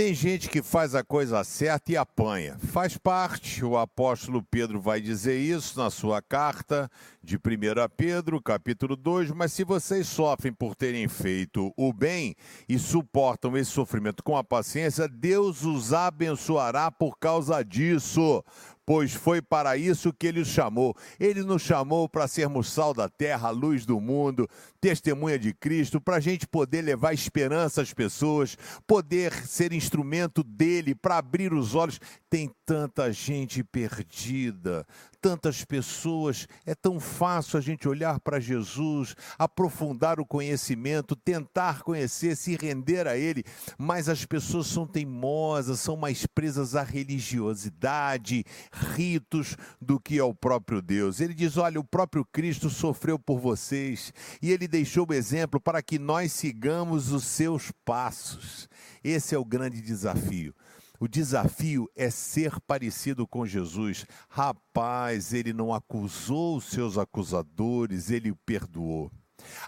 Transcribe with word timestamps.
Tem 0.00 0.14
gente 0.14 0.48
que 0.48 0.62
faz 0.62 0.94
a 0.94 1.04
coisa 1.04 1.44
certa 1.44 1.92
e 1.92 1.96
apanha. 1.98 2.56
Faz 2.72 2.96
parte, 2.96 3.62
o 3.62 3.76
apóstolo 3.76 4.42
Pedro 4.42 4.80
vai 4.80 4.98
dizer 4.98 5.36
isso 5.38 5.78
na 5.78 5.90
sua 5.90 6.22
carta 6.22 6.90
de 7.22 7.36
1 7.36 7.40
Pedro, 7.98 8.40
capítulo 8.40 8.96
2. 8.96 9.30
Mas 9.32 9.52
se 9.52 9.62
vocês 9.62 10.08
sofrem 10.08 10.54
por 10.54 10.74
terem 10.74 11.06
feito 11.06 11.70
o 11.76 11.92
bem 11.92 12.34
e 12.66 12.78
suportam 12.78 13.54
esse 13.58 13.72
sofrimento 13.72 14.24
com 14.24 14.38
a 14.38 14.42
paciência, 14.42 15.06
Deus 15.06 15.66
os 15.66 15.92
abençoará 15.92 16.90
por 16.90 17.18
causa 17.18 17.62
disso 17.62 18.42
pois 18.90 19.14
foi 19.14 19.40
para 19.40 19.76
isso 19.76 20.12
que 20.12 20.26
ele 20.26 20.40
os 20.40 20.48
chamou. 20.48 20.96
Ele 21.20 21.44
nos 21.44 21.62
chamou 21.62 22.08
para 22.08 22.26
sermos 22.26 22.72
sal 22.72 22.92
da 22.92 23.08
terra, 23.08 23.48
luz 23.50 23.86
do 23.86 24.00
mundo, 24.00 24.50
testemunha 24.80 25.38
de 25.38 25.54
Cristo, 25.54 26.00
para 26.00 26.16
a 26.16 26.20
gente 26.20 26.44
poder 26.44 26.82
levar 26.82 27.14
esperança 27.14 27.82
às 27.82 27.94
pessoas, 27.94 28.58
poder 28.88 29.32
ser 29.46 29.72
instrumento 29.72 30.42
dele 30.42 30.92
para 30.92 31.18
abrir 31.18 31.52
os 31.52 31.76
olhos. 31.76 32.00
Tem 32.28 32.50
tanta 32.66 33.12
gente 33.12 33.62
perdida, 33.62 34.84
tantas 35.20 35.64
pessoas. 35.64 36.48
É 36.64 36.74
tão 36.74 36.98
fácil 36.98 37.58
a 37.58 37.60
gente 37.60 37.88
olhar 37.88 38.20
para 38.20 38.40
Jesus, 38.40 39.14
aprofundar 39.38 40.18
o 40.20 40.26
conhecimento, 40.26 41.14
tentar 41.14 41.82
conhecer, 41.82 42.36
se 42.36 42.56
render 42.56 43.06
a 43.06 43.16
Ele, 43.16 43.44
mas 43.78 44.08
as 44.08 44.24
pessoas 44.24 44.66
são 44.66 44.86
teimosas, 44.86 45.80
são 45.80 45.96
mais 45.96 46.26
presas 46.26 46.74
à 46.74 46.82
religiosidade, 46.82 48.44
ritos, 48.94 49.56
do 49.80 50.00
que 50.00 50.18
ao 50.18 50.34
próprio 50.34 50.80
Deus. 50.80 51.20
Ele 51.20 51.34
diz: 51.34 51.56
olha, 51.56 51.80
o 51.80 51.84
próprio 51.84 52.24
Cristo 52.24 52.70
sofreu 52.70 53.18
por 53.18 53.38
vocês 53.38 54.12
e 54.40 54.50
ele 54.50 54.66
deixou 54.66 55.06
o 55.08 55.14
exemplo 55.14 55.60
para 55.60 55.82
que 55.82 55.98
nós 55.98 56.32
sigamos 56.32 57.12
os 57.12 57.24
seus 57.24 57.72
passos. 57.84 58.68
Esse 59.02 59.34
é 59.34 59.38
o 59.38 59.44
grande 59.44 59.80
desafio. 59.80 60.54
O 61.02 61.08
desafio 61.08 61.90
é 61.96 62.10
ser 62.10 62.60
parecido 62.60 63.26
com 63.26 63.46
Jesus. 63.46 64.04
Rapaz, 64.28 65.32
ele 65.32 65.50
não 65.50 65.72
acusou 65.72 66.58
os 66.58 66.64
seus 66.64 66.98
acusadores, 66.98 68.10
ele 68.10 68.30
o 68.30 68.36
perdoou. 68.44 69.10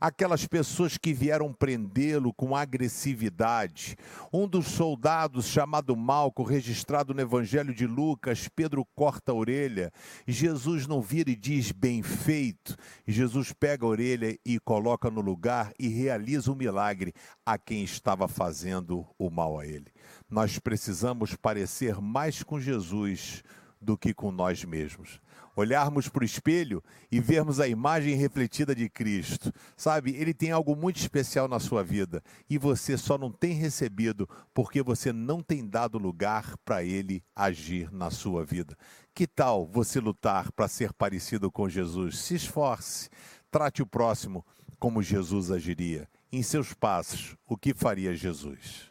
Aquelas 0.00 0.46
pessoas 0.46 0.96
que 0.96 1.12
vieram 1.12 1.52
prendê-lo 1.52 2.32
com 2.32 2.56
agressividade. 2.56 3.96
Um 4.32 4.46
dos 4.46 4.66
soldados, 4.66 5.46
chamado 5.46 5.96
Malco, 5.96 6.42
registrado 6.42 7.14
no 7.14 7.20
Evangelho 7.20 7.74
de 7.74 7.86
Lucas, 7.86 8.48
Pedro 8.54 8.86
corta 8.94 9.32
a 9.32 9.34
orelha. 9.34 9.92
Jesus 10.26 10.86
não 10.86 11.00
vira 11.00 11.30
e 11.30 11.36
diz 11.36 11.72
bem 11.72 12.02
feito. 12.02 12.76
Jesus 13.06 13.52
pega 13.52 13.84
a 13.84 13.88
orelha 13.88 14.38
e 14.44 14.58
coloca 14.58 15.10
no 15.10 15.20
lugar 15.20 15.72
e 15.78 15.88
realiza 15.88 16.50
o 16.50 16.54
um 16.54 16.56
milagre 16.56 17.12
a 17.44 17.58
quem 17.58 17.82
estava 17.82 18.28
fazendo 18.28 19.06
o 19.18 19.30
mal 19.30 19.58
a 19.58 19.66
ele 19.66 19.92
nós 20.30 20.58
precisamos 20.58 21.34
parecer 21.34 22.00
mais 22.00 22.42
com 22.42 22.60
Jesus 22.60 23.42
do 23.80 23.96
que 23.96 24.12
com 24.12 24.30
nós 24.30 24.64
mesmos. 24.64 25.20
Olharmos 25.56 26.08
para 26.08 26.22
o 26.22 26.24
espelho 26.24 26.82
e 27.10 27.18
vermos 27.18 27.58
a 27.58 27.66
imagem 27.66 28.14
refletida 28.14 28.74
de 28.74 28.88
Cristo. 28.88 29.52
Sabe, 29.76 30.14
ele 30.14 30.32
tem 30.32 30.50
algo 30.50 30.76
muito 30.76 30.98
especial 30.98 31.48
na 31.48 31.58
sua 31.58 31.82
vida 31.82 32.22
e 32.48 32.56
você 32.56 32.96
só 32.96 33.18
não 33.18 33.32
tem 33.32 33.52
recebido 33.54 34.28
porque 34.54 34.82
você 34.82 35.12
não 35.12 35.42
tem 35.42 35.66
dado 35.66 35.98
lugar 35.98 36.56
para 36.64 36.84
ele 36.84 37.22
agir 37.34 37.92
na 37.92 38.10
sua 38.10 38.44
vida. 38.44 38.76
Que 39.14 39.26
tal 39.26 39.66
você 39.66 40.00
lutar 40.00 40.52
para 40.52 40.68
ser 40.68 40.92
parecido 40.92 41.50
com 41.50 41.68
Jesus? 41.68 42.18
Se 42.18 42.34
esforce, 42.34 43.08
trate 43.50 43.82
o 43.82 43.86
próximo 43.86 44.44
como 44.78 45.02
Jesus 45.02 45.50
agiria. 45.50 46.08
Em 46.32 46.42
seus 46.42 46.72
passos, 46.72 47.36
o 47.46 47.56
que 47.56 47.74
faria 47.74 48.14
Jesus? 48.14 48.89